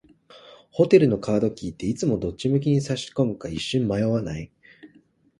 [0.71, 4.51] ホテルのカードキーって、いつもどっち向きに差し込むか一瞬迷わない？